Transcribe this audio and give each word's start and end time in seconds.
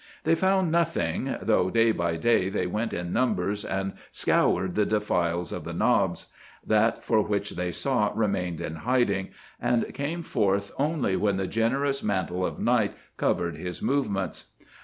They 0.23 0.33
found 0.33 0.71
nothing, 0.71 1.37
though 1.43 1.69
day 1.69 1.91
by 1.91 2.15
day 2.17 2.49
they 2.49 2.65
went 2.65 2.91
in 2.91 3.13
numbers 3.13 3.63
and 3.63 3.93
scoured 4.11 4.73
the 4.73 4.83
defiles 4.83 5.51
of 5.51 5.63
the 5.63 5.73
knobs. 5.75 6.33
That 6.65 7.03
for 7.03 7.21
which 7.21 7.51
they 7.51 7.71
sought 7.71 8.17
remained 8.17 8.61
in 8.61 8.77
hiding, 8.77 9.29
and 9.61 9.93
came 9.93 10.23
forth 10.23 10.71
only 10.79 11.15
when 11.15 11.37
the 11.37 11.45
generous 11.45 12.01
mantle 12.01 12.43
of 12.43 12.57
night 12.57 12.95
covered 13.15 13.57
his 13.57 13.83
movements. 13.83 14.45